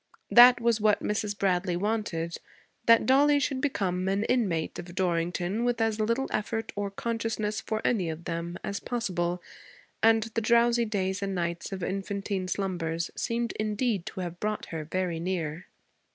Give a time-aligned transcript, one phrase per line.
[0.31, 1.37] That was what Mrs.
[1.37, 2.37] Bradley wanted,
[2.87, 7.83] that Dollie should become an inmate of Dorrington with as little effort or consciousness for
[7.85, 9.43] any of them as possible;
[10.01, 14.85] and the drowsy days and nights of infantine slumbers seemed indeed to have brought her
[14.85, 15.67] very near.